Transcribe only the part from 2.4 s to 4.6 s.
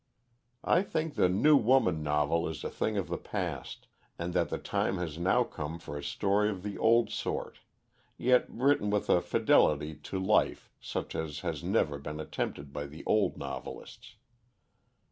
is a thing of the past, and that the